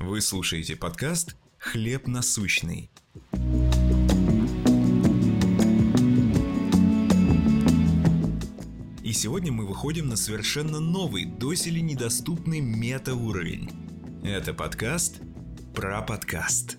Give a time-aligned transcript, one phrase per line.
[0.00, 2.90] Вы слушаете подкаст «Хлеб насущный».
[9.02, 13.70] И сегодня мы выходим на совершенно новый, доселе недоступный мета-уровень.
[14.24, 15.20] Это подкаст
[15.74, 16.78] про подкаст.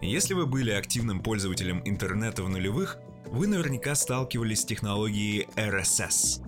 [0.00, 6.42] Если вы были активным пользователем интернета в нулевых, вы наверняка сталкивались с технологией RSS.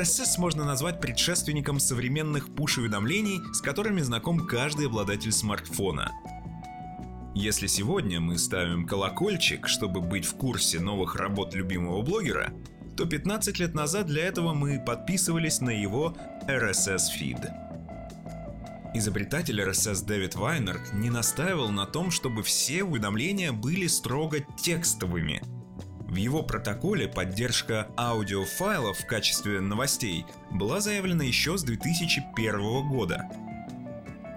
[0.00, 6.10] RSS можно назвать предшественником современных пуш-уведомлений, с которыми знаком каждый обладатель смартфона.
[7.34, 12.50] Если сегодня мы ставим колокольчик, чтобы быть в курсе новых работ любимого блогера,
[12.96, 16.16] то 15 лет назад для этого мы подписывались на его
[16.48, 17.50] RSS-фид.
[18.94, 25.59] Изобретатель RSS Дэвид Вайнер не настаивал на том, чтобы все уведомления были строго текстовыми.
[26.10, 33.30] В его протоколе поддержка аудиофайлов в качестве новостей была заявлена еще с 2001 года.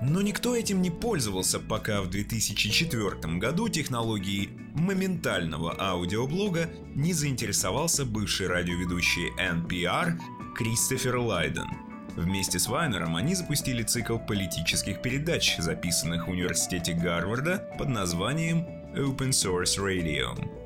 [0.02, 8.48] Но никто этим не пользовался, пока в 2004 году технологией моментального аудиоблога не заинтересовался бывший
[8.48, 10.20] радиоведущий NPR
[10.56, 11.68] Кристофер Лайден–
[12.16, 19.30] Вместе с Вайнером они запустили цикл политических передач, записанных в университете Гарварда под названием Open
[19.32, 20.63] Source Radio.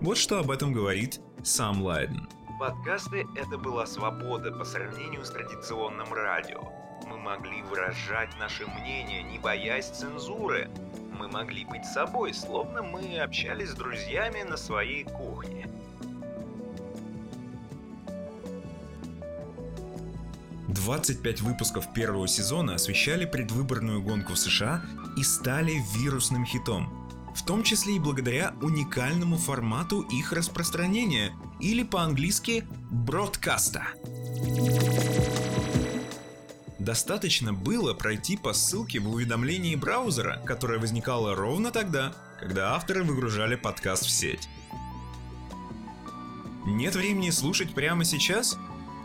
[0.00, 2.28] Вот что об этом говорит сам Лайден.
[2.58, 6.62] Подкасты— это была свобода по сравнению с традиционным радио.
[7.06, 10.70] Мы могли выражать наше мнение, не боясь цензуры.
[11.18, 15.68] Мы могли быть собой, словно мы общались с друзьями на своей кухне.
[20.68, 24.82] 25 выпусков первого сезона освещали предвыборную гонку в США
[25.16, 27.05] и стали вирусным хитом.
[27.36, 33.84] В том числе и благодаря уникальному формату их распространения, или по-английски бродкаста.
[36.78, 43.56] Достаточно было пройти по ссылке в уведомлении браузера, которая возникала ровно тогда, когда авторы выгружали
[43.56, 44.48] подкаст в сеть.
[46.64, 48.56] Нет времени слушать прямо сейчас?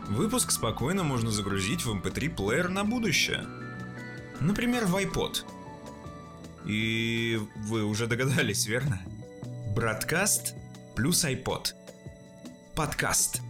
[0.08, 3.46] Выпуск спокойно можно загрузить в MP3-плеер эм на будущее.
[4.40, 5.44] Например, в iPod.
[6.66, 9.00] И вы уже догадались, верно?
[9.74, 10.54] Браткаст
[10.94, 11.74] плюс iPod.
[12.74, 13.40] Подкаст.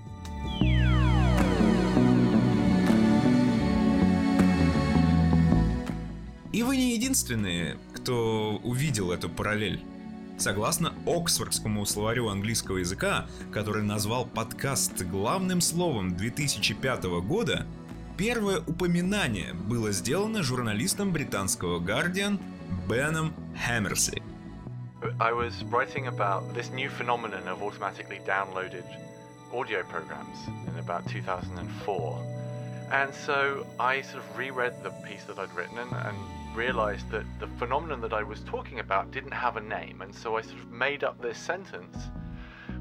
[6.52, 9.82] И вы не единственные, кто увидел эту параллель.
[10.38, 17.66] Согласно Оксфордскому словарю английского языка, который назвал подкаст главным словом 2005 года,
[18.16, 22.40] первое упоминание было сделано журналистом британского Guardian
[22.87, 24.21] Беном Хэмерси.
[25.19, 28.83] I was writing about this new phenomenon of automatically downloaded
[29.53, 32.23] audio programs in about 2004.
[32.91, 36.17] And so I sort of reread the piece that I'd written and, and
[36.55, 40.37] realized that the phenomenon that I was talking about didn't have a name, and so
[40.37, 41.97] I sort of made up this sentence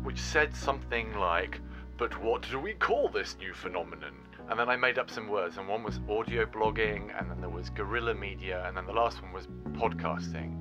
[0.03, 1.61] which said something like,
[1.99, 4.15] But what do we call this new phenomenon?
[4.52, 7.50] And then I made up some words, and one was audio blogging, and then there
[7.50, 9.48] was guerrilla media, and then the last one was
[9.80, 10.58] podcasting.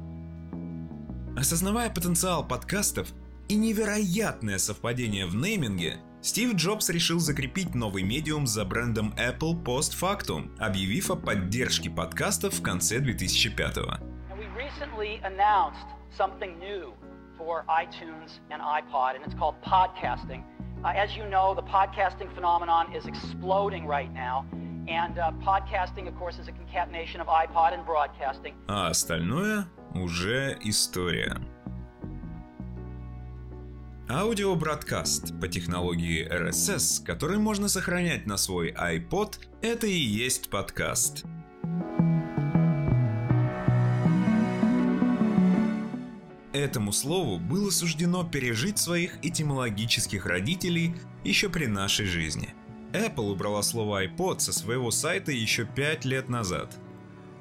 [1.37, 3.09] Осознавая потенциал подкастов
[3.49, 10.53] и невероятное совпадение в нейминге, Стив Джобс решил закрепить новый медиум за брендом Apple постфактум,
[10.61, 13.97] объявив о поддержке подкастов в конце 2005-го.
[17.41, 20.45] for iTunes and iPod, and it's called podcasting.
[20.83, 24.47] Uh, as you know, the podcasting phenomenon is exploding right now.
[24.89, 28.55] And uh, podcasting, of course, is a concatenation of iPod and broadcasting.
[28.67, 31.37] А остальное уже история.
[34.09, 41.27] Аудиобродкаст по технологии RSS, который можно сохранять на свой iPod, это и есть подкаст.
[46.61, 50.95] Этому слову было суждено пережить своих этимологических родителей
[51.25, 52.55] еще при нашей жизни.
[52.93, 56.77] Apple убрала слово iPod со своего сайта еще пять лет назад.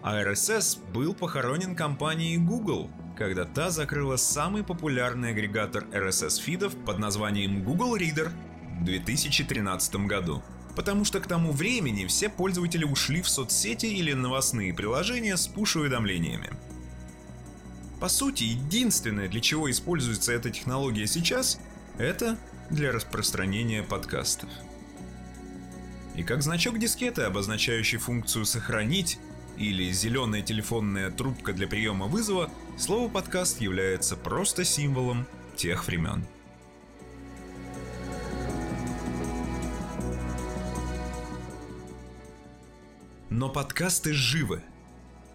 [0.03, 7.97] RSS был похоронен компанией Google, когда та закрыла самый популярный агрегатор RSS-фидов под названием Google
[7.97, 8.31] Reader
[8.79, 10.41] в 2013 году.
[10.77, 16.51] Потому что к тому времени все пользователи ушли в соцсети или новостные приложения с пуш-уведомлениями.
[17.99, 21.59] По сути, единственное, для чего используется эта технология сейчас,
[21.97, 22.37] это
[22.69, 24.49] для распространения подкастов.
[26.15, 29.19] И как значок дискеты, обозначающий функцию «сохранить»,
[29.57, 32.49] или зеленая телефонная трубка для приема вызова,
[32.79, 36.25] Слово «подкаст» является просто символом тех времен.
[43.29, 44.63] Но подкасты живы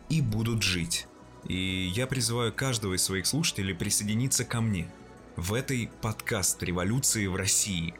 [0.08, 1.06] и будут жить.
[1.48, 4.88] И я призываю каждого из своих слушателей присоединиться ко мне
[5.36, 7.94] в этой подкаст-революции в России.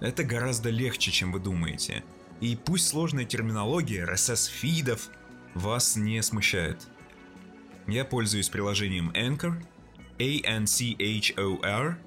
[0.00, 2.04] Это гораздо легче, чем вы думаете.
[2.40, 5.08] И пусть сложная терминология RSS-фидов
[5.54, 6.88] вас не смущает.
[7.86, 9.62] Я пользуюсь приложением Anchor,
[10.18, 11.98] A-N-C-H-O-R.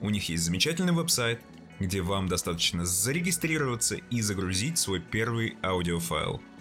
[0.00, 1.40] У них есть замечательный веб-сайт,
[1.78, 6.42] где вам достаточно зарегистрироваться и загрузить свой первый аудиофайл–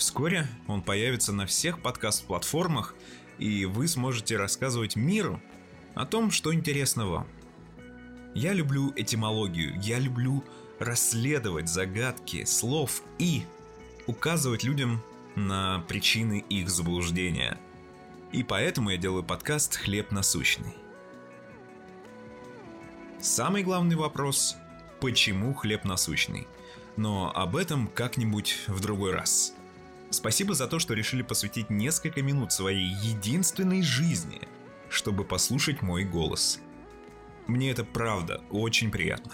[0.00, 2.94] Вскоре он появится на всех подкаст-платформах,
[3.38, 5.42] и вы сможете рассказывать миру
[5.94, 7.28] о том, что интересно вам.
[8.34, 10.42] Я люблю этимологию, я люблю
[10.78, 13.42] расследовать загадки слов и
[14.06, 15.02] указывать людям
[15.36, 17.58] на причины их заблуждения.
[18.32, 20.76] И поэтому я делаю подкаст «Хлеб насущный».
[23.20, 24.56] Самый главный вопрос–
[25.00, 26.48] почему хлеб насущный?
[26.96, 29.52] Но об этом как-нибудь в другой раз–
[30.10, 34.40] Спасибо за то, что решили посвятить несколько минут своей единственной жизни,
[34.88, 36.60] чтобы послушать мой голос.
[37.46, 39.32] Мне это правда очень приятно.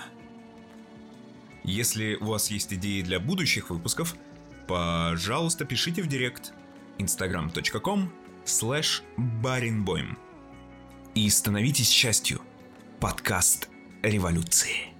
[1.64, 4.14] Если у вас есть идеи для будущих выпусков,
[4.68, 6.52] пожалуйста, пишите в директ
[6.98, 8.12] instagram.com
[8.44, 9.02] slash
[9.42, 10.16] barinboim
[11.14, 12.40] и становитесь частью
[13.00, 13.68] подкаст
[14.02, 14.95] революции.